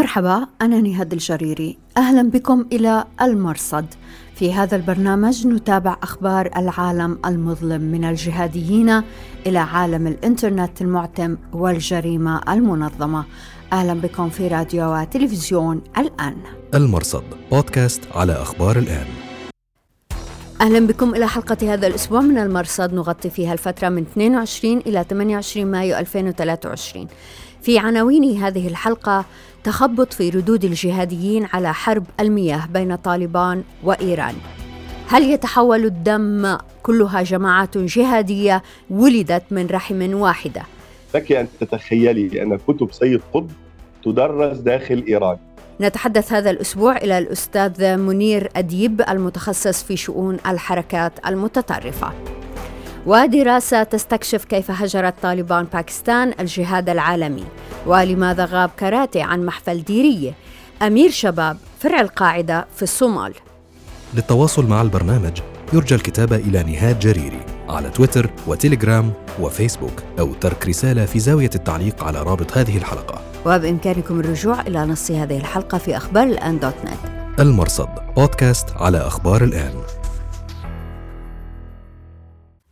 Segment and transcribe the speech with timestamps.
[0.00, 1.78] مرحبا أنا نهاد الجريري.
[1.96, 3.86] أهلا بكم إلى المرصد.
[4.34, 9.02] في هذا البرنامج نتابع أخبار العالم المظلم من الجهاديين
[9.46, 13.24] إلى عالم الإنترنت المعتم والجريمة المنظمة.
[13.72, 16.36] أهلا بكم في راديو وتلفزيون الآن.
[16.74, 19.06] المرصد بودكاست على أخبار الآن.
[20.60, 22.94] أهلا بكم إلى حلقة هذا الأسبوع من المرصد.
[22.94, 27.06] نغطي فيها الفترة من 22 إلى 28 مايو 2023
[27.62, 29.24] في عناوين هذه الحلقة
[29.64, 34.34] تخبط في ردود الجهاديين على حرب المياه بين طالبان وإيران.
[35.08, 40.62] هل يتحول الدم؟ كلها جماعات جهادية ولدت من رحم واحدة؟
[41.14, 43.50] لك أن تتخيلي أن كتب سيد قطب
[44.04, 45.36] تدرس داخل إيران.
[45.80, 52.12] نتحدث هذا الأسبوع إلى الأستاذ منير أديب المتخصص في شؤون الحركات المتطرفة.
[53.06, 57.44] ودراسة تستكشف كيف هجرت طالبان باكستان الجهاد العالمي.
[57.86, 60.34] ولماذا غاب كاراتي عن محفل ديرية
[60.82, 63.34] أمير شباب فرع القاعدة في الصومال.
[64.14, 65.40] للتواصل مع البرنامج
[65.72, 72.04] يرجى الكتابة إلى نهاد جريري على تويتر وتليجرام وفيسبوك أو ترك رسالة في زاوية التعليق
[72.04, 73.20] على رابط هذه الحلقة.
[73.46, 79.44] وبإمكانكم الرجوع إلى نص هذه الحلقة في أخبار الآن دوت نت المرصد بودكاست على أخبار
[79.44, 79.72] الآن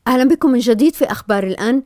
[0.08, 1.82] أهلا بكم من جديد في أخبار الآن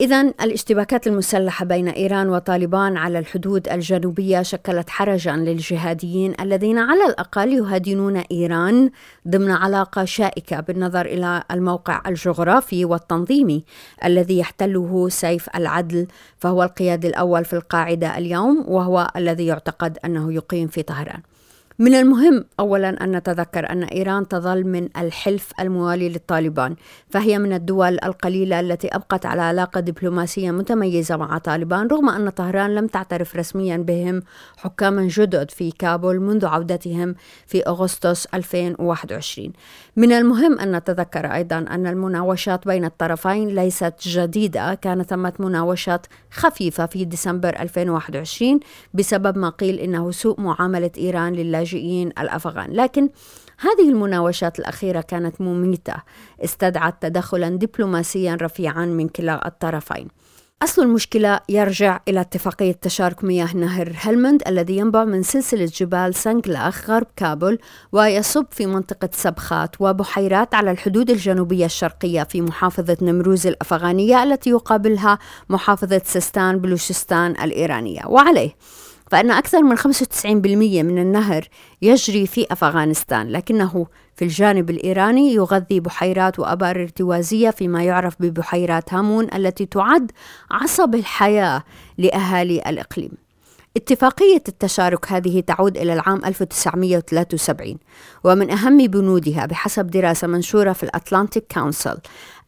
[0.00, 7.52] إذا الاشتباكات المسلحة بين إيران وطالبان على الحدود الجنوبية شكلت حرجا للجهاديين الذين على الأقل
[7.52, 8.90] يهادنون إيران
[9.28, 13.64] ضمن علاقة شائكة بالنظر إلى الموقع الجغرافي والتنظيمي
[14.04, 16.06] الذي يحتله سيف العدل
[16.38, 21.20] فهو القيادي الأول في القاعدة اليوم وهو الذي يعتقد أنه يقيم في طهران.
[21.78, 26.76] من المهم اولا أن نتذكر أن إيران تظل من الحلف الموالي للطالبان
[27.10, 32.74] فهي من الدول القليلة التي أبقت على علاقة دبلوماسية متميزة مع طالبان رغم أن طهران
[32.74, 34.22] لم تعترف رسميا بهم
[34.56, 37.14] حكاما جدد في كابول منذ عودتهم
[37.46, 39.52] في أغسطس 2021
[39.96, 46.86] من المهم أن نتذكر أيضا أن المناوشات بين الطرفين ليست جديدة كان ثمة مناوشات خفيفة
[46.86, 48.60] في ديسمبر 2021
[48.94, 53.08] بسبب ما قيل إنه سوء معاملة إيران لله اللاجئين الأفغان، لكن
[53.58, 55.96] هذه المناوشات الأخيرة كانت مميتة،
[56.44, 60.08] استدعت تدخلا دبلوماسيا رفيعا من كلا الطرفين.
[60.62, 66.90] أصل المشكلة يرجع إلى اتفاقية تشارك مياه نهر هلمند الذي ينبع من سلسلة جبال سانجلاخ
[66.90, 67.58] غرب كابول
[67.92, 75.18] ويصب في منطقة سبخات وبحيرات على الحدود الجنوبية الشرقية في محافظة نمروز الأفغانية التي يقابلها
[75.48, 78.02] محافظة سيستان بلوشستان الإيرانية.
[78.06, 78.50] وعليه
[79.10, 79.86] فإن أكثر من 95%
[80.26, 81.48] من النهر
[81.82, 89.28] يجري في أفغانستان لكنه في الجانب الإيراني يغذي بحيرات وأبار ارتوازية فيما يعرف ببحيرات هامون
[89.34, 90.12] التي تعد
[90.50, 91.62] عصب الحياة
[91.98, 93.10] لأهالي الإقليم.
[93.76, 97.76] اتفاقية التشارك هذه تعود إلى العام 1973
[98.24, 101.98] ومن أهم بنودها بحسب دراسة منشورة في الأتلانتيك كونسل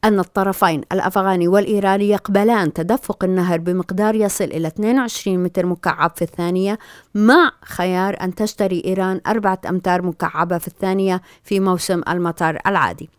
[0.04, 6.78] أن الطرفين الأفغاني والإيراني يقبلان تدفق النهر بمقدار يصل إلى 22 متر مكعب في الثانية
[7.14, 13.10] مع خيار أن تشتري إيران أربعة أمتار مكعبة في الثانية في موسم المطر العادي.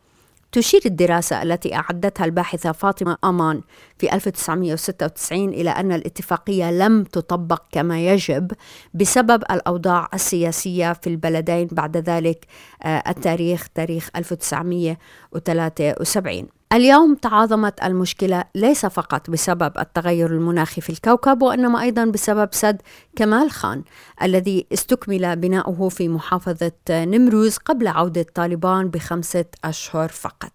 [0.52, 3.62] تشير الدراسة التي أعدتها الباحثة فاطمة أمان
[3.98, 8.52] في 1996 إلى أن الاتفاقية لم تطبق كما يجب
[8.94, 12.46] بسبب الأوضاع السياسية في البلدين بعد ذلك
[12.84, 21.82] آه، التاريخ تاريخ 1973 اليوم تعاظمت المشكلة ليس فقط بسبب التغير المناخي في الكوكب وإنما
[21.82, 22.82] أيضا بسبب سد
[23.16, 23.84] كمال خان
[24.22, 30.52] الذي استكمل بناؤه في محافظة نمروز قبل عودة طالبان بخمسة أشهر فقط.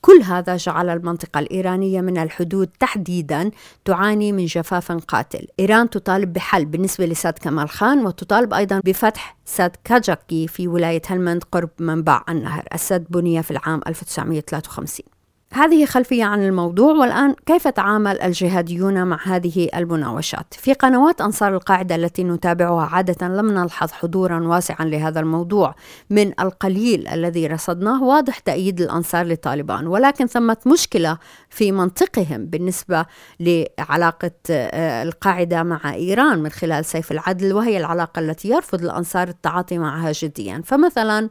[0.00, 3.50] كل هذا جعل المنطقة الإيرانية من الحدود تحديدا
[3.84, 5.46] تعاني من جفاف قاتل.
[5.60, 11.44] إيران تطالب بحل بالنسبة لسد كمال خان وتطالب أيضا بفتح سد كاجاكي في ولاية هلمند
[11.52, 12.64] قرب منبع النهر.
[12.74, 15.13] السد بني في العام 1953
[15.54, 21.94] هذه خلفية عن الموضوع والآن كيف تعامل الجهاديون مع هذه المناوشات؟ في قنوات أنصار القاعدة
[21.94, 25.74] التي نتابعها عادة لم نلحظ حضورا واسعا لهذا الموضوع.
[26.10, 31.18] من القليل الذي رصدناه واضح تأييد الأنصار لطالبان ولكن ثمة مشكلة
[31.50, 33.06] في منطقهم بالنسبة
[33.40, 39.78] لعلاقة آه، القاعدة مع إيران من خلال سيف العدل وهي العلاقة التي يرفض الأنصار التعاطي
[39.78, 40.62] معها جديا.
[40.64, 41.30] فمثلا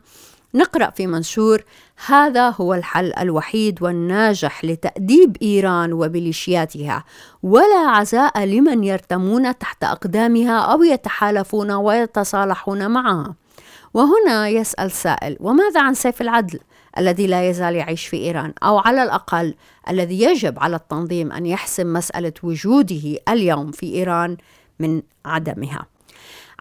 [0.56, 1.64] نقرأ في منشور
[2.06, 7.04] هذا هو الحل الوحيد والناجح لتأديب إيران وميليشياتها
[7.44, 13.36] ولا عزاء لمن يرتمون تحت أقدامها أو يتحالفون ويتصالحون معها.
[13.94, 16.60] وهنا يسأل سائل وماذا عن سيف العدل
[16.98, 19.56] الذي لا يزال يعيش في إيران أو على الأقل
[19.90, 24.38] الذي يجب على التنظيم أن يحسم مسألة وجوده اليوم في إيران
[24.80, 25.93] من عدمها؟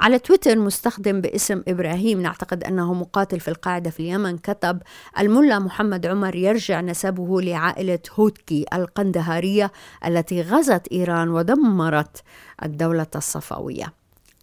[0.02, 2.20] على تويتر مستخدم باسم إبراهيم.
[2.20, 4.82] نعتقد أنه مقاتل في القاعدة في اليمن كتب
[5.18, 9.72] الملا محمد عمر يرجع نسبه لعائلة هوتكي القندهارية
[10.06, 12.22] التي غزت إيران ودمرت
[12.62, 13.92] الدولة الصفوية.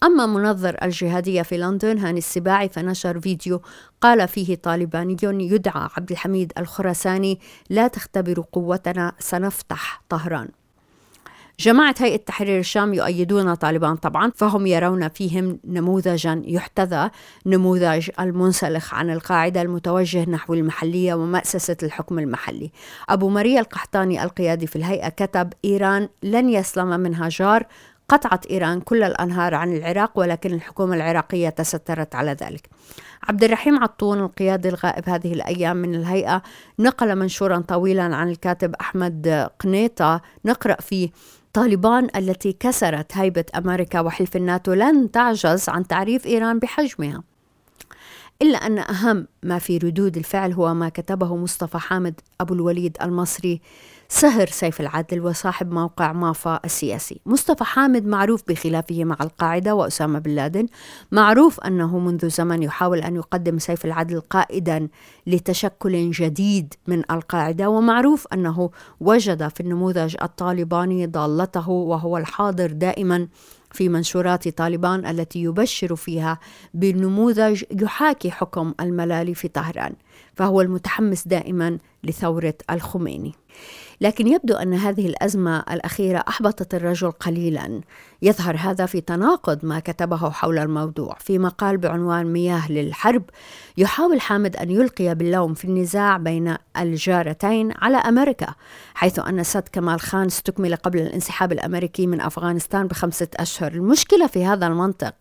[0.04, 3.62] أما منظر الجهادية في لندن هاني السباعي فنشر فيديو
[4.02, 7.40] قال فيه طالباني يدعى عبد الحميد الخراساني
[7.70, 10.48] لا تختبروا قوتنا سنفتح طهران.
[11.60, 17.10] جماعة هيئة تحرير الشام يؤيدون طالبان طبعا فهم يرون فيهم نموذجا يحتذى
[17.46, 22.72] نموذج المنسلخ عن القاعدة المتوجه نحو المحلية ومأسسة الحكم المحلي.
[23.10, 27.66] أبو مريا القحطاني القيادي في الهيئة كتب إيران لن يسلم منها جار
[28.10, 32.70] قطعت إيران كل الأنهار عن العراق ولكن الحكومة العراقية تسترت على ذلك.
[33.30, 36.42] عبد الرحيم عطون القيادي الغائب هذه الأيام من الهيئة
[36.80, 40.22] نقل منشورا طويلا عن الكاتب أحمد قنيطة.
[40.46, 41.10] نقرأ فيه
[41.54, 44.74] طالبان التي كسرت هيبة أمريكا وحلف الناتو.
[44.74, 47.29] لن تعجز عن تعريف إيران بحجمها.
[48.42, 53.62] إلا أن أهم ما في ردود الفعل هو ما كتبه مصطفى حامد أبو الوليد المصري
[54.10, 57.22] سهر سيف العدل وصاحب موقع مافا السياسي.
[57.26, 60.66] مصطفى حامد معروف بخلافه مع القاعدة وأسامة بن لادن
[61.12, 64.88] معروف أنه منذ زمن يحاول أن يقدم سيف العدل قائدا
[65.28, 68.70] لتشكل جديد من القاعدة ومعروف أنه
[69.00, 73.28] وجد في النموذج الطالباني ضالته وهو الحاضر دائما
[73.72, 76.40] في منشورات طالبان التي يبشر فيها
[76.74, 79.94] بنموذج يحاكي حكم الملالي في طهران
[80.34, 83.34] فهو المتحمس دائما لثورة الخميني.
[84.02, 87.82] لكن يبدو أن هذه الأزمة الأخيرة أحبطت الرجل قليلا.
[88.22, 91.18] يظهر هذا في تناقض ما كتبه حول الموضوع.
[91.20, 93.24] في مقال بعنوان مياه للحرب
[93.78, 98.54] يحاول حامد أن يلقي باللوم في النزاع بين الجارتين على أمريكا
[98.94, 103.72] حيث أن سد كمال خان استكمل قبل الانسحاب الأمريكي من أفغانستان بخمسة أشهر.
[103.72, 105.14] المشكلة في هذا المنطق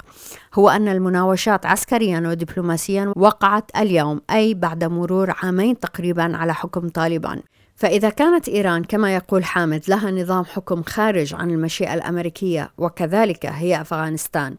[0.55, 7.43] هو أن المناوشات عسكريا ودبلوماسيا وقعت اليوم أي بعد مرور عامين تقريبا على حكم طالبان.
[7.79, 13.81] فإذا كانت إيران كما يقول حامد لها نظام حكم خارج عن المشيئة الأمريكية وكذلك هي
[13.81, 14.57] أفغانستان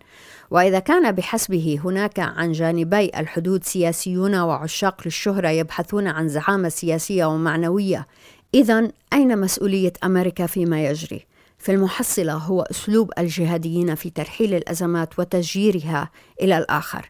[0.51, 8.07] وإذا كان بحسبه هناك عن جانبي الحدود سياسيون وعشاق للشهرة يبحثون عن زعامة سياسية ومعنوية
[8.53, 11.25] إذا أين مسؤولية أمريكا فيما يجري؟
[11.57, 16.09] في المحصلة هو أسلوب الجهاديين في ترحيل الأزمات وتسجيرها
[16.41, 17.09] إلى الآخر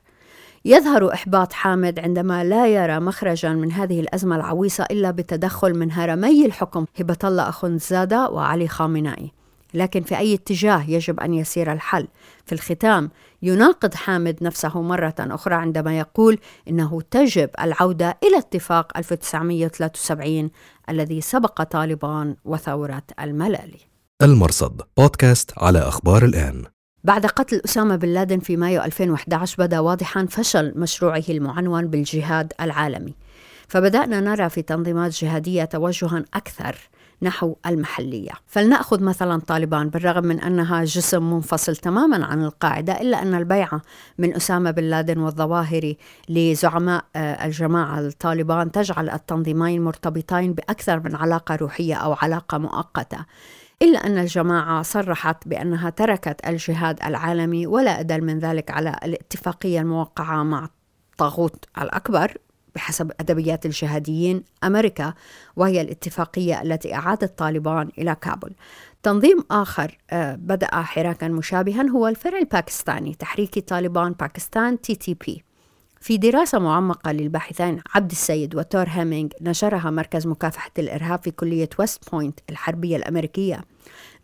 [0.66, 6.46] يظهر إحباط حامد عندما لا يرى مخرجا من هذه الأزمة العويصة إلا بتدخل من هرمي
[6.46, 9.32] الحكم هبة الله أخنزادة وعلي خامنائي
[9.74, 12.08] لكن في أي اتجاه يجب أن يسير الحل؟
[12.46, 13.12] في الختام
[13.42, 20.50] يناقض حامد نفسه مرة أخرى عندما يقول إنه تجب العودة إلى اتفاق 1973
[20.90, 23.80] الذي سبق طالبان وثورة الملالي.
[24.22, 26.64] المرصد بودكاست على أخبار الآن.
[27.04, 33.14] بعد قتل أسامة بن لادن في مايو 2011 بدأ واضحا فشل مشروعه المعنون بالجهاد العالمي.
[33.68, 36.76] فبدأنا نرى في تنظيمات جهادية توجها أكثر
[37.22, 38.32] نحو المحلية.
[38.48, 43.82] فلنأخذ مثلا طالبان بالرغم من أنها جسم منفصل تماما عن القاعدة إلا أن البيعة
[44.18, 45.98] من أسامة بن لادن والظواهري
[46.30, 53.26] لزعماء آه، الجماعة الطالبان تجعل التنظيمين مرتبطين بأكثر من علاقة روحية أو علاقة مؤقتة.
[53.82, 60.44] إلا أن الجماعة صرحت بأنها تركت الجهاد العالمي ولا أدل من ذلك على الاتفاقية الموقعة
[60.44, 60.70] مع
[61.12, 62.38] الطاغوت الأكبر
[62.76, 65.14] بحسب أدبيات الجهاديين أمريكا
[65.56, 68.54] وهي الاتفاقية التي أعادت طالبان إلى كابول.
[69.04, 75.44] تنظيم آخر آه، بدأ حراكا مشابها هو الفرع الباكستاني تحريك طالبان باكستان TTP
[76.02, 82.12] في دراسة معمقة للباحثين عبد السيد وتور هيمينج نشرها مركز مكافحة الإرهاب في كلية ويست
[82.12, 83.62] بوينت الحربية الأمريكية.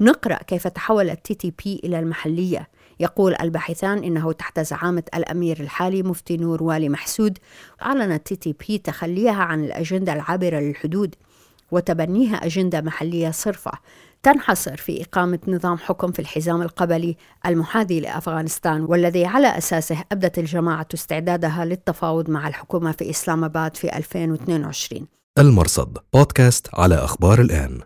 [0.01, 2.70] نقرأ كيف تحول ال TTP إلى المحلية.
[3.00, 7.38] يقول الباحثان إنه تحت زعامة الأمير الحالي مفتي نور والي محسود
[7.82, 11.15] أعلنت TTP تخليها عن الأجندة العابرة للحدود
[11.72, 13.72] وتبنيها أجندة محلية صرفة.
[14.25, 20.88] تنحصر في إقامة نظام حكم في الحزام القبلي المحاذي لأفغانستان والذي على أساسه أبدت الجماعة
[20.94, 25.08] استعدادها للتفاوض مع الحكومة في إسلام آباد في 2022
[25.39, 27.82] المرصد بودكاست على أخبار الآن.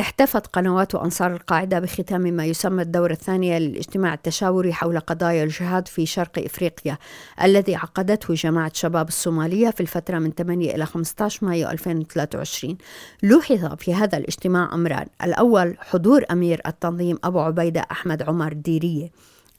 [0.00, 6.06] احتفت قنوات أنصار القاعدة بختام ما يسمى الدورة الثانية للاجتماع التشاوري حول قضايا الجهاد في
[6.06, 6.98] شرق إفريقيا
[7.42, 12.76] الذي عقدته جماعة شباب الصومالية في الفترة من 8 إلى 15 مايو 2023
[13.22, 19.10] لوحظ في هذا الاجتماع أمران الأول حضور أمير التنظيم أبو عبيدة أحمد عمر ديرية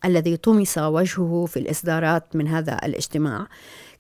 [0.06, 3.48] الذي طمس وجهه في الإصدارات من هذا الاجتماع.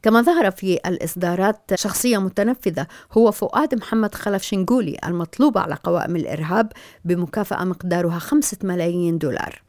[0.03, 6.72] كما ظهر في الإصدارات شخصية متنفذة هو فؤاد محمد خلف شنقولي المطلوب على قوائم الإرهاب
[7.05, 9.62] بمكافأة مقدارها خمسة ملايين دولار.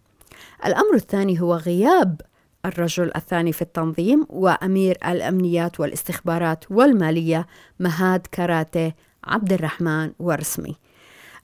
[0.66, 2.20] الأمر الثاني هو غياب
[2.66, 7.46] الرجل الثاني في التنظيم وأمير الأمنيات والإستخبارات والمالية
[7.80, 8.92] مهاد كاراتي
[9.24, 10.76] عبد الرحمن ورسمي.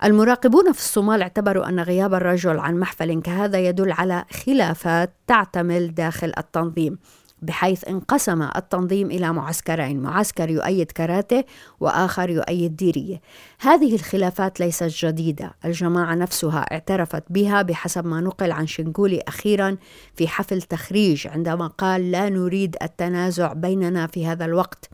[0.05, 6.33] المراقبون في الصومال اعتبروا أن غياب الرجل عن محفل كهذا يدل على خلافات تعتمل داخل
[6.39, 6.99] التنظيم.
[7.43, 11.47] بحيث انقسم التنظيم إلى معسكرين معسكر يؤيد كاراتيه
[11.81, 13.21] وآخر يؤيد ديرية.
[13.61, 19.77] هذه الخلافات ليست جديدة الجماعة نفسها اعترفت بها بحسب ما نقل عن شنقولي أخيرا
[20.15, 24.91] في حفل تخريج عندما قال لا نريد التنازع بيننا في هذا الوقت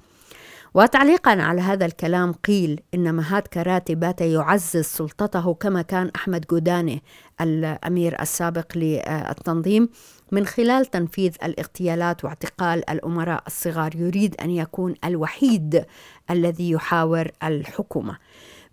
[0.74, 7.02] وتعليقا على هذا الكلام قيل إن مهاد كراتي بات يعزز سلطته كما كان أحمد جوداني
[7.40, 9.88] الأمير السابق للتنظيم.
[10.34, 15.84] من خلال تنفيذ الاغتيالات واعتقال الأمراء الصغار يريد أن يكون الوحيد
[16.30, 18.18] الذي يحاور الحكومة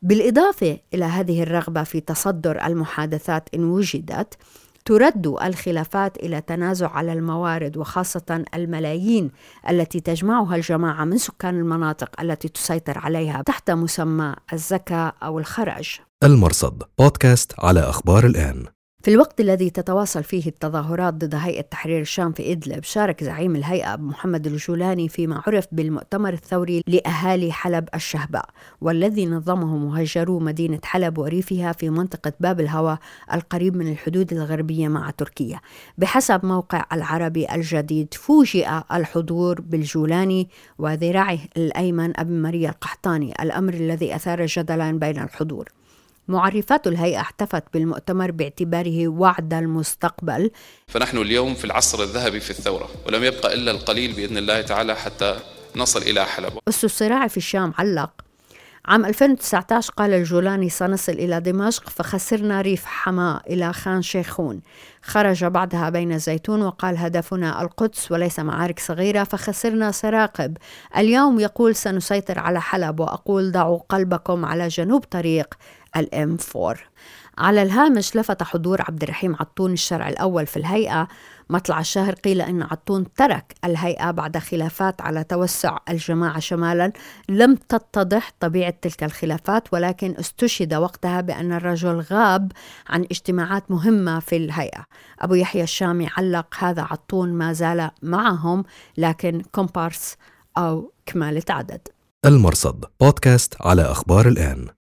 [0.02, 4.38] بالإضافة إلى هذه الرغبة في تصدر المحادثات إن وجدت
[4.86, 9.32] ترد الخلافات إلى تنازع على الموارد وخاصة الملايين
[9.70, 16.00] التي تجمعها الجماعة من سكان المناطق التي تسيطر عليها تحت مسمى الزكاة أو الخرج.
[16.24, 18.66] المرصد بودكاست على أخبار الآن.
[19.04, 23.96] في الوقت الذي تتواصل فيه التظاهرات ضد هيئة تحرير الشام في إدلب شارك زعيم الهيئة
[23.96, 28.46] محمد الجولاني فيما عرف بالمؤتمر الثوري لأهالي حلب الشهباء
[28.82, 32.98] والذي نظمه مهجرو مدينة حلب وريفها في منطقة باب الهوى
[33.34, 35.60] القريب من الحدود الغربية مع تركيا.
[35.98, 44.46] بحسب موقع العربي الجديد فوجئ الحضور بالجولاني وذراعه الأيمن أبي مريا القحطاني الأمر الذي أثار
[44.46, 45.81] جدلا بين الحضور.
[46.32, 50.52] معرفات الهيئة احتفت بالمؤتمر باعتباره وعد المستقبل.
[50.88, 55.40] فنحن اليوم في العصر الذهبي في الثورة ولم يبقى إلا القليل بإذن الله تعالى حتى
[55.76, 56.54] نصل إلى حلب.
[56.68, 58.12] أس الصراع في الشام علق.
[58.86, 64.62] عام 2019 قال الجولاني سنصل إلى دمشق فخسرنا ريف حماة إلى خان شيخون.
[65.02, 70.58] خرج بعدها بين الزيتون وقال هدفنا القدس وليس معارك صغيرة فخسرنا سراقب.
[70.98, 75.54] اليوم يقول سنسيطر على حلب وأقول ضعوا قلبكم على جنوب طريق.
[75.96, 76.76] الإم 4
[77.38, 81.08] على الهامش لفت حضور عبد الرحيم عطون الشرع الأول في الهيئة.
[81.50, 86.92] مطلع الشهر قيل أن عطون ترك الهيئة بعد خلافات على توسع الجماعة شمالا.
[87.30, 92.52] لم تتضح طبيعة تلك الخلافات ولكن استشهد وقتها بأن الرجل غاب
[92.90, 94.86] عن اجتماعات مهمة في الهيئة.
[95.20, 98.64] أبو يحيى الشامي علق هذا عطون ما زال معهم
[98.98, 100.16] لكن كومبارس
[100.58, 101.88] أو كمالة عدد
[102.26, 104.81] المرصد بودكاست على أخبار الآن.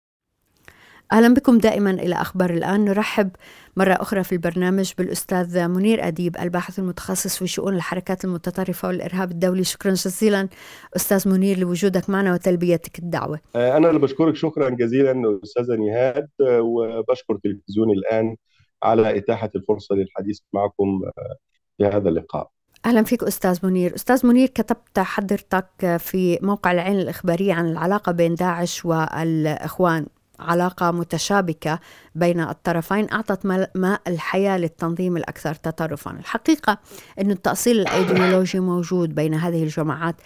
[1.12, 3.30] أهلا بكم دائما إلى أخبار الآن نرحب
[3.76, 9.64] مرة أخرى في البرنامج بالأستاذ منير أديب الباحث المتخصص في شؤون الحركات المتطرفة والإرهاب الدولي
[9.64, 10.48] شكرا جزيلا
[10.96, 13.40] أستاذ منير لوجودك معنا وتلبيتك الدعوة.
[13.56, 18.36] آه، أنا اللي بشكرك شكرا جزيلا أستاذة نهاد آه، وبشكر تلفزيون الآن
[18.82, 21.36] على إتاحة الفرصة للحديث معكم آه،
[21.78, 22.50] في هذا اللقاء.
[22.86, 28.34] أهلا فيك أستاذ منير، أستاذ منير كتبت حضرتك في موقع العين الإخبارية عن العلاقة بين
[28.34, 30.06] داعش والإخوان
[30.40, 31.80] علاقة متشابكة
[32.14, 36.10] بين الطرفين أعطت ماء الحياة للتنظيم الأكثر تطرفا.
[36.10, 36.78] الحقيقة
[37.20, 40.16] أن التأصيل الأيديولوجي موجود بين هذه الجماعات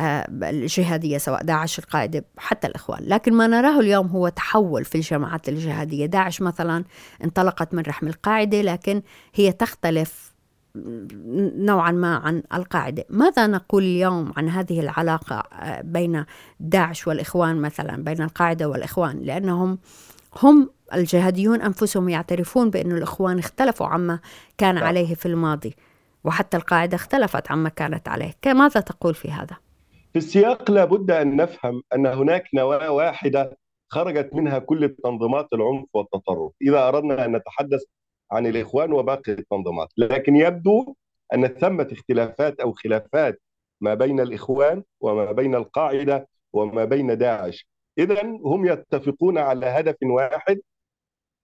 [0.00, 3.00] آه، الجهادية سواء داعش القاعدة حتى الإخوان.
[3.02, 6.06] لكن ما نراه اليوم هو تحول في الجماعات الجهادية.
[6.06, 6.84] داعش مثلا
[7.24, 9.02] انطلقت من رحم القاعدة لكن
[9.34, 10.31] هي تختلف
[11.56, 15.42] نوعا ما عن القاعدة ماذا نقول اليوم عن هذه العلاقة
[15.82, 16.24] بين
[16.60, 19.78] داعش والإخوان مثلا بين القاعدة والإخوان لأنهم
[20.42, 24.18] هم الجهاديون أنفسهم يعترفون بأن الإخوان اختلفوا عما
[24.58, 24.84] كان نعم.
[24.84, 25.74] عليه في الماضي
[26.24, 29.56] وحتى القاعدة اختلفت عما كانت عليه ماذا تقول في هذا؟
[30.12, 36.52] في السياق لابد أن نفهم أن هناك نواة واحدة خرجت منها كل تنظيمات العنف والتطرف
[36.62, 37.82] إذا أردنا أن نتحدث
[38.32, 39.88] عن الإخوان وباقي التنظيمات.
[39.98, 40.94] لكن يبدو
[41.34, 43.40] أن ثمة اختلافات أو خلافات
[43.80, 47.68] ما بين الإخوان وما بين القاعدة وما بين داعش.
[47.98, 50.60] إذا هم يتفقون على هدف واحد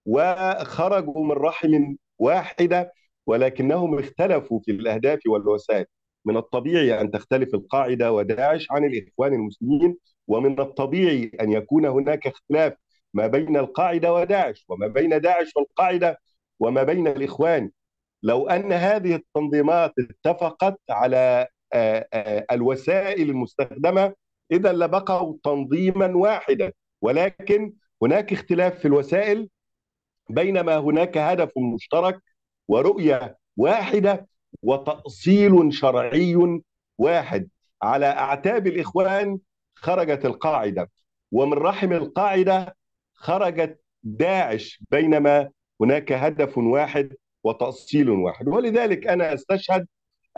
[0.07, 2.93] وخرجوا من رحم واحدة
[3.27, 5.87] ولكنهم اختلفوا في الأهداف والوسائل.
[6.25, 9.97] من الطبيعي أن تختلف القاعدة وداعش عن الإخوان المسلمين
[10.29, 12.75] ومن الطبيعي أن يكون هناك اختلاف
[13.15, 16.19] ما بين القاعدة وداعش وما بين داعش والقاعدة
[16.61, 17.71] وما بين الإخوان.
[18.23, 24.15] لو أن هذه التنظيمات اتفقت على آه، آه، الوسائل المستخدمة
[24.53, 26.73] إذا لبقوا تنظيما واحدا.
[27.03, 27.73] ولكن
[28.03, 29.49] هناك اختلاف في الوسائل.
[30.31, 32.23] بينما هناك هدف مشترك
[32.69, 34.29] ورؤية واحدة
[34.63, 36.61] وتأصيل شرعي
[36.99, 37.49] واحد.
[37.83, 39.39] على أعتاب الإخوان
[39.75, 40.91] خرجت القاعدة.
[41.33, 42.77] ومن رحم القاعدة
[43.15, 44.83] خرجت داعش.
[44.91, 48.49] بينما هناك هدف واحد وتأصيل واحد.
[48.49, 49.87] ولذلك أنا أستشهد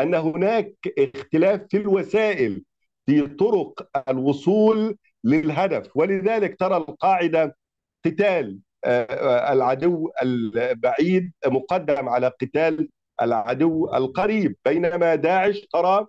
[0.00, 2.64] أن هناك اختلاف في الوسائل
[3.06, 5.96] في طرق الوصول للهدف.
[5.96, 7.56] ولذلك ترى القاعدة
[8.04, 12.88] قتال آه، العدو البعيد مقدم على قتال
[13.22, 14.56] العدو القريب.
[14.64, 16.06] بينما داعش ترى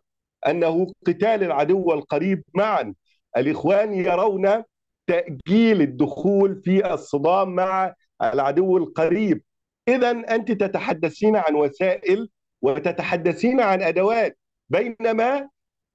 [0.47, 2.93] أنه قتال العدو القريب معا.
[3.37, 4.63] الإخوان يرون
[5.07, 7.93] تأجيل الدخول في الصدام مع
[8.23, 9.41] العدو القريب.
[9.87, 12.29] اذا أنت تتحدثين عن وسائل
[12.61, 14.37] وتتحدثين عن أدوات
[14.69, 15.49] بينما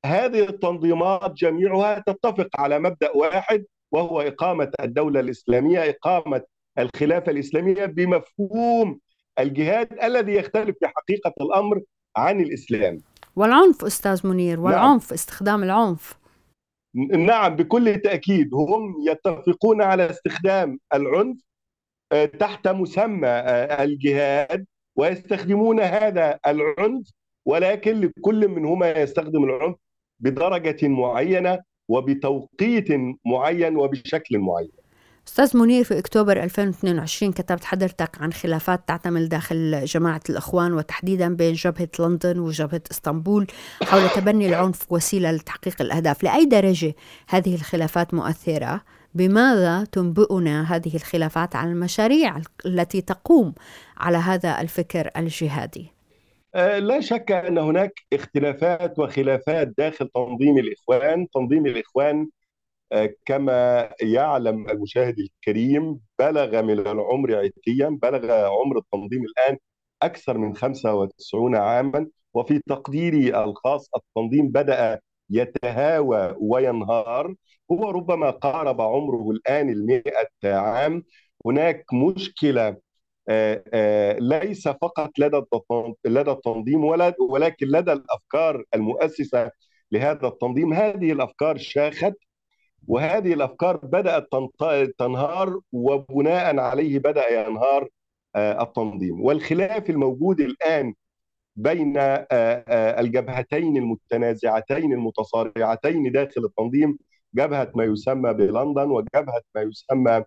[0.07, 6.43] هذه التنظيمات جميعها تتفق على مبدأ واحد وهو إقامة الدولة الإسلامية إقامة
[6.79, 9.01] الخلافة الإسلامية بمفهوم
[9.39, 11.81] الجهاد الذي يختلف في حقيقة الأمر
[12.17, 12.99] عن الإسلام.
[13.37, 15.15] والعنف أستاذ منير والعنف نعم.
[15.15, 16.19] استخدام العنف.
[17.19, 21.46] نعم بكل تأكيد هم يتفقون على استخدام العنف
[22.11, 27.11] تحت مسمى آه، الجهاد ويستخدمون هذا العنف
[27.47, 29.77] ولكن لكل منهما يستخدم العنف
[30.21, 31.59] بدرجة معينة
[31.89, 32.89] وبتوقيت
[33.27, 34.87] معين وبشكل معين
[35.29, 41.53] أستاذ منير في أكتوبر 2022 كتبت حضرتك عن خلافات تعتمل داخل جماعة الإخوان وتحديدا بين
[41.53, 43.47] جبهة لندن وجبهة إسطنبول
[43.83, 46.95] حول تبني العنف وسيلة لتحقيق الأهداف لأي درجة
[47.29, 48.81] هذه الخلافات مؤثرة؟
[49.17, 53.55] بماذا تنبئنا هذه الخلافات عن المشاريع التي تقوم
[53.97, 55.93] على هذا الفكر الجهادي؟
[56.55, 62.29] أه، لا شك أن هناك اختلافات وخلافات داخل تنظيم الإخوان، تنظيم الإخوان
[62.93, 69.57] أه، كما يعلم المشاهد الكريم بلغ من العمر عتيا بلغ عمر التنظيم الآن
[70.03, 77.35] أكثر من 95 عاما وفي تقديري الخاص التنظيم بدأ يتهاوى وينهار.
[77.73, 81.05] هو ربما قارب عمره الآن المئة عام.
[81.47, 82.77] هناك مشكلة
[83.29, 85.43] آه، آه، ليس فقط لدى
[86.07, 86.85] لدى التنظيم
[87.21, 89.51] ولكن لدى الأفكار المؤسسة
[89.93, 90.73] لهذا التنظيم.
[90.75, 92.15] هذه الأفكار شاخت
[92.89, 94.29] وهذه الأفكار بدأت
[94.99, 97.89] تنهار وبناء عليه بدأ ينهار
[98.37, 99.21] آه، التنظيم.
[99.23, 100.95] والخلاف الموجود الآن
[101.57, 101.95] بين
[103.01, 106.99] الجبهتين المتنازعتين المتصارعتين داخل التنظيم
[107.35, 110.25] جبهة ما يسمى بلندن وجبهة ما يسمى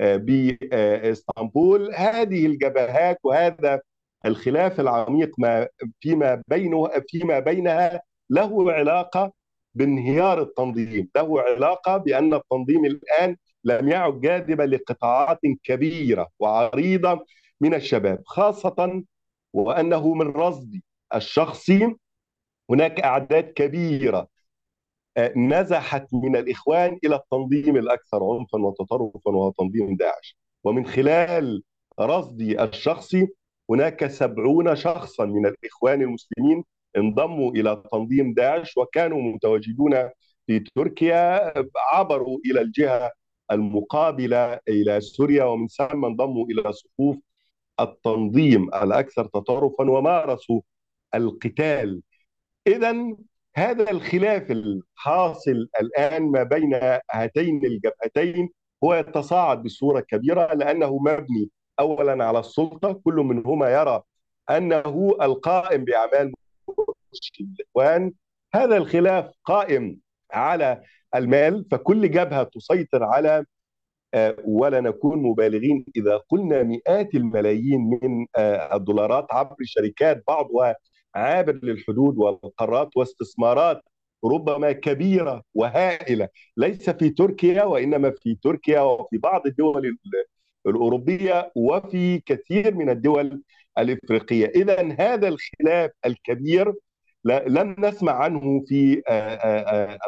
[0.00, 1.94] آه، بإسطنبول.
[1.94, 3.80] هذه الجبهات وهذا
[4.26, 5.68] الخلاف العميق ما
[6.00, 9.32] فيما بينه فيما بينها له علاقة
[9.74, 17.26] بانهيار التنظيم، له علاقة بأن التنظيم الآن لم يعد جاذبا لقطاعات كبيرة وعريضة
[17.60, 19.02] من الشباب خاصة
[19.52, 20.84] وأنه من رصدي
[21.14, 21.96] الشخصي
[22.70, 24.28] هناك أعداد كبيرة
[25.36, 30.36] نزحت من الإخوان إلى التنظيم الأكثر عنفا وتطرفا وهو تنظيم داعش.
[30.64, 31.62] ومن خلال
[32.00, 33.28] رصدي الشخصي
[33.70, 36.64] هناك سبعون شخصا من الإخوان المسلمين
[36.96, 39.94] انضموا إلى تنظيم داعش وكانوا متواجدون
[40.46, 41.52] في تركيا
[41.92, 43.10] عبروا إلى الجهة
[43.50, 47.16] المقابلة إلى سوريا ومن ثم انضموا إلى صفوف
[47.82, 50.60] التنظيم الأكثر تطرفا ومارسوا
[51.14, 52.02] القتال.
[52.66, 52.94] إذا
[53.56, 56.74] هذا الخلاف الحاصل الآن ما بين
[57.12, 58.48] هاتين الجبهتين
[58.84, 64.02] هو يتصاعد بصورة كبيرة لأنه مبني اولا على السلطة كل منهما يرى
[64.50, 66.32] أنه القائم بأعمال
[67.40, 68.12] الاخوان
[68.54, 69.96] هذا الخلاف قائم
[70.32, 70.82] على
[71.14, 73.44] المال فكل جبهة تسيطر على
[74.44, 80.76] ولا نكون مبالغين إذا قلنا مئات الملايين من آه، الدولارات عبر شركات بعضها
[81.14, 83.80] عابر للحدود والقارات واستثمارات
[84.24, 89.96] ربما كبيرة وهائلة ليس في تركيا وإنما في تركيا وفي بعض الدول
[90.66, 93.42] الأوروبية وفي كثير من الدول
[93.78, 96.74] الإفريقية، اذا هذا الخلاف الكبير
[97.24, 99.02] لم نسمع عنه في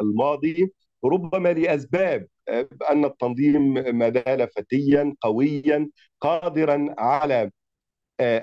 [0.01, 0.73] الماضي.
[1.05, 2.27] ربما لأسباب
[2.91, 5.89] أن التنظيم ما زال فتيا قويا
[6.21, 7.51] قادرا على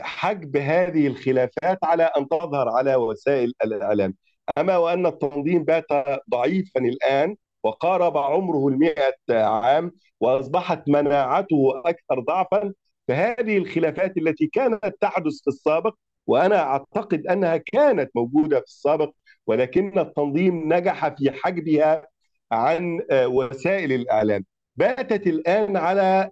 [0.00, 4.14] حجب هذه الخلافات على أن تظهر على وسائل الإعلام.
[4.58, 5.86] أما وأن التنظيم بات
[6.30, 12.72] ضعيفا الآن وقارب عمره المئة عام وأصبحت مناعته أكثر ضعفا
[13.08, 15.94] فهذه الخلافات التي كانت تحدث في السابق
[16.26, 19.10] وأنا أعتقد أنها كانت موجودة في السابق
[19.46, 22.06] ولكن التنظيم نجح في حجبها
[22.52, 24.44] عن وسائل الإعلام.
[24.76, 26.30] باتت الآن على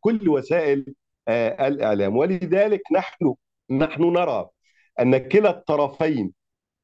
[0.00, 0.94] كل وسائل
[1.28, 2.16] آه، الإعلام.
[2.16, 3.34] ولذلك نحن
[3.70, 4.48] نحن نرى
[5.00, 6.32] أن كلا الطرفين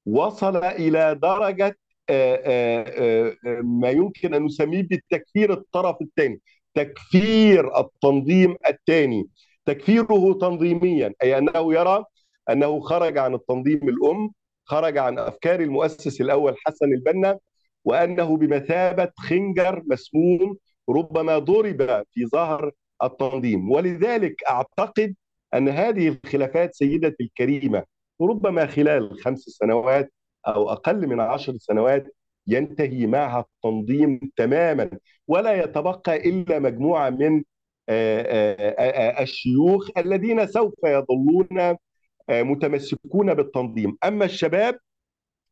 [0.07, 1.79] وصل إلى درجة
[2.11, 6.41] آه، آه، ما يمكن أن نسميه بالتكفير الطرف الثاني.
[6.75, 9.29] تكفير التنظيم الثاني.
[9.67, 12.05] تكفيره تنظيميا أي أنه يرى
[12.51, 14.31] أنه خرج عن التنظيم الأم
[14.65, 17.39] خرج عن أفكار المؤسس الأول حسن البنا
[17.85, 20.57] وأنه بمثابة خنجر مسموم
[20.91, 23.71] ربما ضرب في ظهر التنظيم.
[23.71, 25.15] ولذلك أعتقد
[25.55, 27.85] أن هذه الخلافات سيدتي الكريمة
[28.21, 30.13] ربما خلال خمس سنوات
[30.47, 32.15] أو أقل من عشر سنوات
[32.47, 34.91] ينتهي معها التنظيم تماما
[35.29, 37.43] ولا يتبقى إلا مجموعة من
[39.21, 41.77] الشيوخ الذين سوف يظلون
[42.31, 43.97] متمسكون بالتنظيم.
[44.05, 44.79] أما الشباب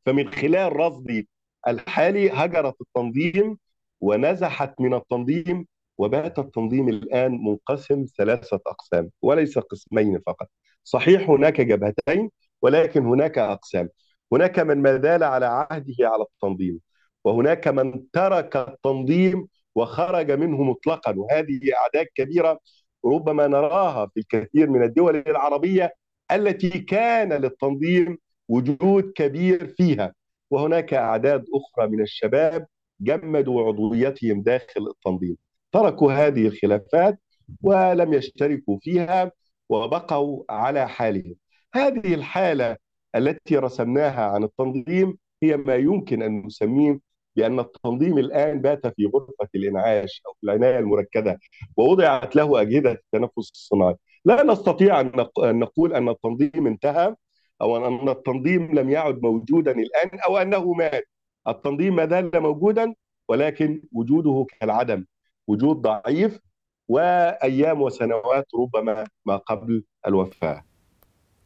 [0.06, 1.28] فمن خلال رصدي
[1.68, 3.58] الحالي هجرت التنظيم
[4.00, 5.66] ونزحت من التنظيم
[5.98, 10.48] وبات التنظيم الآن منقسم ثلاثة أقسام وليس قسمين فقط.
[10.84, 12.30] صحيح هناك جبهتين
[12.62, 13.88] ولكن هناك أقسام.
[14.32, 16.80] هناك من ما زال على عهده على التنظيم
[17.24, 21.14] وهناك من ترك التنظيم وخرج منه مطلقا.
[21.16, 22.60] وهذه اعداد كبيرة
[23.04, 25.94] ربما نراها في الكثير من الدول العربية
[26.32, 30.12] التي كان للتنظيم وجود كبير فيها.
[30.50, 32.66] وهناك أعداد أخرى من الشباب
[33.00, 35.36] جمدوا عضويتهم داخل التنظيم.
[35.72, 37.18] تركوا هذه الخلافات
[37.62, 39.32] ولم يشتركوا فيها
[39.68, 41.34] وبقوا على حالهم.
[41.74, 42.76] هذه الحالة
[43.16, 47.00] التي رسمناها عن التنظيم هي ما يمكن أن نسميه
[47.36, 51.38] بأن التنظيم الآن بات في غرفة الإنعاش أو في العناية المركزة
[51.76, 53.94] ووضعت له أجهزة التنفس الصناعي.
[54.24, 57.16] لا نستطيع أن نقول أن التنظيم انتهى
[57.62, 61.08] أو أن التنظيم لم يعد موجودا الآن أو أنه مات.
[61.48, 62.94] التنظيم ما زال موجودا
[63.28, 65.04] ولكن وجوده كالعدم.
[65.48, 66.40] وجود ضعيف
[66.88, 70.64] وأيام وسنوات ربما ما قبل الوفاة.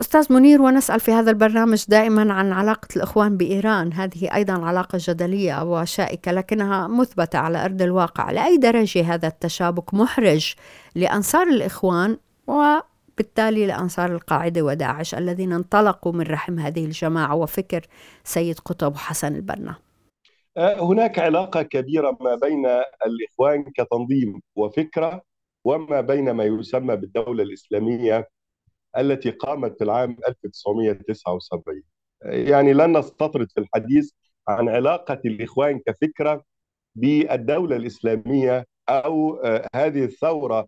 [0.00, 3.92] أستاذ منير ونسأل في هذا البرنامج دائما عن علاقة الإخوان بإيران.
[3.92, 8.30] هذه أيضا علاقة جدلية وشائكة لكنها مثبتة على أرض الواقع.
[8.30, 10.54] لأي درجة هذا التشابك محرج
[10.94, 12.18] لأنصار الإخوان
[13.20, 17.87] وبالتالي لأنصار القاعدة وداعش الذين انطلقوا من رحم هذه الجماعة وفكر
[18.24, 19.76] سيد قطب وحسن البنا.
[20.56, 22.66] هناك علاقة كبيرة ما بين
[23.06, 25.22] الإخوان كتنظيم وفكرة
[25.64, 28.28] وما بين ما يسمى بالدولة الإسلامية
[28.98, 31.83] التي قامت في العام 1979
[32.24, 34.11] يعني لن نستطرد في الحديث
[34.48, 36.44] عن علاقة الإخوان كفكرة
[36.94, 39.42] بالدولة الإسلامية أو
[39.74, 40.66] هذه الثورة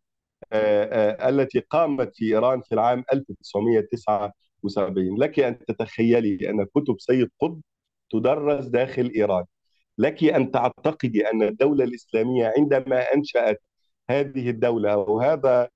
[0.53, 7.61] التي قامت في إيران في العام 1979 لك أن تتخيلي أن كتب سيد قطب
[8.13, 9.45] تدرس داخل إيران.
[9.99, 13.63] لك أن تعتقدي أن الدولة الإسلامية عندما أنشأت
[14.11, 15.69] هذه الدولة وهذا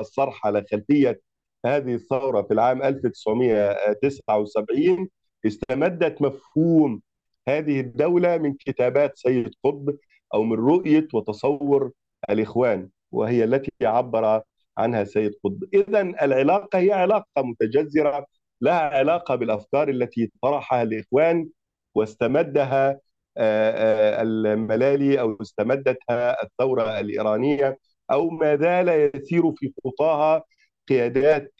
[0.00, 1.20] الصرح على خلفية
[1.66, 5.08] هذه الثورة في العام 1979
[5.46, 7.02] استمدت مفهوم
[7.48, 9.96] هذه الدولة من كتابات سيد قطب
[10.34, 11.92] أو من رؤية وتصور
[12.30, 12.88] الإخوان.
[13.16, 14.42] وهي التي عبر
[14.78, 15.64] عنها سيد قطب.
[15.74, 18.26] إذا العلاقة هي علاقة متجذرة
[18.60, 21.48] لها علاقة بالأفكار التي طرحها الإخوان
[21.94, 23.00] واستمدها
[23.38, 27.78] الملالي أو استمدتها الثورة الإيرانية
[28.10, 30.44] أو ما زال يسير في خطاها
[30.88, 31.52] قيادات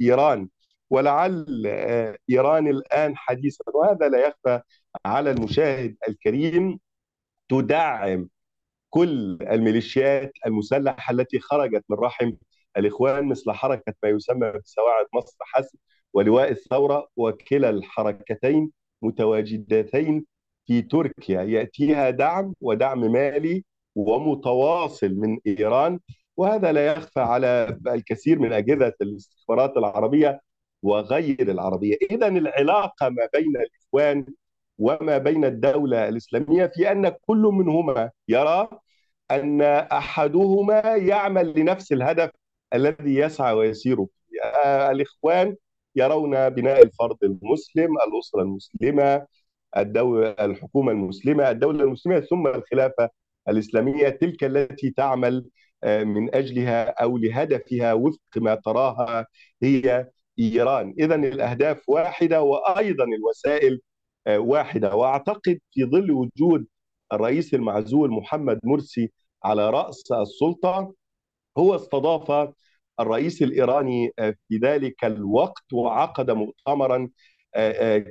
[0.00, 0.48] إيران.
[0.90, 1.46] ولعل
[2.30, 4.60] إيران الآن حديثا وهذا لا يخفى
[5.04, 6.78] على المشاهد الكريم
[7.48, 8.28] تدعم
[8.90, 12.32] كل الميليشيات المسلحة التي خرجت من رحم
[12.76, 15.78] الإخوان مثل حركة ما يسمى بسواعد مصر حسب
[16.12, 18.70] ولواء الثورة وكلا الحركتين
[19.02, 20.24] متواجدتين
[20.66, 21.42] في تركيا.
[21.42, 26.00] يأتيها دعم ودعم مالي ومتواصل من إيران
[26.36, 30.40] وهذا لا يخفى على الكثير من أجهزة الاستخبارات العربية
[30.82, 34.26] وغير العربية، اذا العلاقة ما بين الإخوان
[34.80, 38.68] وما بين الدولة الإسلامية في أن كل منهما يرى
[39.30, 42.30] أن أحدهما يعمل لنفس الهدف
[42.74, 44.40] الذي يسعى ويسير فيه.
[44.90, 45.56] الإخوان
[45.96, 49.26] يرون بناء الفرد المسلم، الأسرة المسلمة،
[49.76, 53.08] الدولة الحكومة المسلمة، الدولة المسلمة ثم الخلافة
[53.48, 55.46] الإسلامية تلك التي تعمل
[55.84, 59.26] من أجلها أو لهدفها وفق ما تراها
[59.62, 63.80] هي إيران، اذا الأهداف واحدة وأيضا الوسائل
[64.28, 64.94] واحدة.
[64.94, 66.66] وأعتقد في ظل وجود
[67.12, 69.12] الرئيس المعزول محمد مرسي
[69.44, 70.94] على رأس السلطة
[71.58, 72.52] هو استضاف
[73.00, 77.08] الرئيس الإيراني في ذلك الوقت وعقد مؤتمرا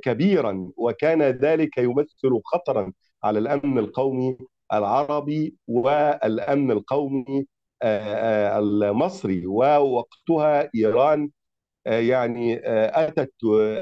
[0.04, 0.72] كبيرا.
[0.78, 2.94] وكان ذلك يمثل خطرا
[3.24, 4.38] على الأمن القومي
[4.74, 7.46] العربي والأمن القومي
[7.84, 9.46] المصري.
[9.48, 11.30] ووقتها إيران
[11.90, 12.62] يعني
[13.08, 13.34] أتت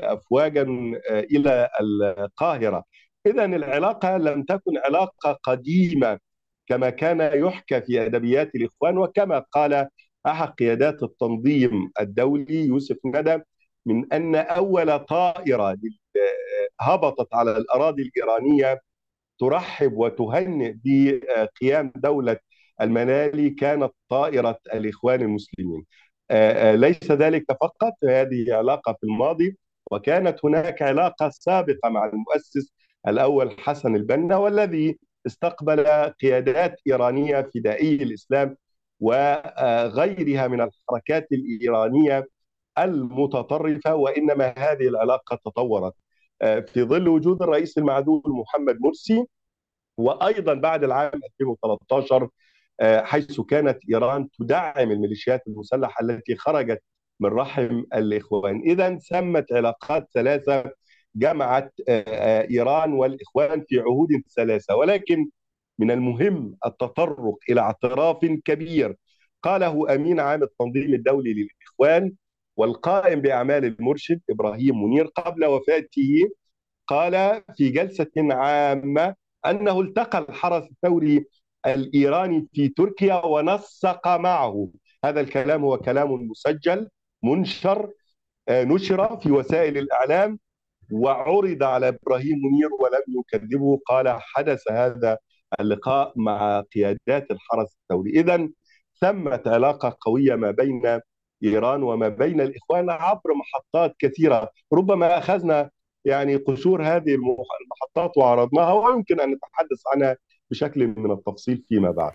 [0.03, 0.61] افواجا
[1.09, 2.83] إلى القاهرة
[3.25, 6.19] اذا العلاقة لم تكن علاقة قديمة
[6.67, 9.87] كما كان يحكى في أدبيات الإخوان وكما قال
[10.27, 13.37] احد قيادات التنظيم الدولي يوسف ندى
[13.85, 15.77] من أن أول طائرة
[16.81, 18.81] هبطت على الأراضي الإيرانية
[19.39, 22.37] ترحب وتهنئ بقيام دولة
[22.81, 25.85] المنالي كانت طائرة الإخوان المسلمين.
[26.75, 27.93] ليس ذلك فقط.
[28.09, 29.57] هذه علاقة في الماضي
[29.91, 32.73] وكانت هناك علاقة سابقة مع المؤسس
[33.07, 35.85] الأول حسن البنا والذي استقبل
[36.21, 38.57] قيادات إيرانية فدائي الاسلام
[38.99, 42.27] وغيرها من الحركات الإيرانية
[42.77, 45.93] المتطرفة وإنما هذه العلاقة تطورت.
[46.41, 49.25] في ظل وجود الرئيس المعدول محمد مرسي
[49.97, 51.11] وأيضا بعد العام
[51.41, 52.29] 2013
[52.81, 56.83] حيث كانت إيران تدعم الميليشيات المسلحة التي خرجت
[57.19, 60.71] من رحم الإخوان، اذا ثمت علاقات ثلاثة
[61.15, 64.75] جمعت إيران والإخوان في عهود ثلاثة.
[64.75, 65.29] ولكن
[65.79, 68.95] من المهم التطرق إلى اعتراف كبير
[69.43, 72.13] قاله أمين عام التنظيم الدولي للإخوان
[72.57, 76.29] والقائم بأعمال المرشد إبراهيم منير قبل وفاته
[76.87, 81.25] قال في جلسة عامة أنه التقى الحرس الثوري
[81.67, 84.69] الإيراني في تركيا ونسق معه.
[85.05, 86.89] هذا الكلام هو كلام مسجل
[87.23, 87.91] منشر
[88.49, 90.39] نشر في وسائل الإعلام
[90.91, 93.79] وعرض على إبراهيم منير ولم يكذبه.
[93.85, 95.17] قال حدث هذا
[95.59, 98.49] اللقاء مع قيادات الحرس الثوري اذا
[99.01, 101.01] ثمت علاقة قوية ما بين
[101.43, 104.51] إيران وما بين الإخوان عبر محطات كثيرة.
[104.73, 105.69] ربما أخذنا
[106.05, 110.17] يعني قشور هذه المحطات وعرضناها ويمكن أن نتحدث عنها
[110.51, 112.11] بشكل من التفصيل فيما بعد.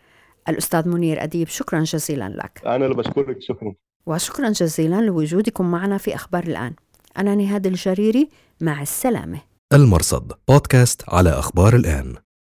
[0.49, 2.63] الأستاذ منير أديب شكرا جزيلا لك.
[2.67, 3.75] أنا اللي بشكرك شكرا.
[4.07, 6.75] وشكرا جزيلا لوجودكم معنا في أخبار الآن.
[7.19, 8.29] أنا نهاد الجريري
[8.61, 9.41] مع السلامة.
[9.73, 12.15] المرصد بودكاست على أخبار الآن.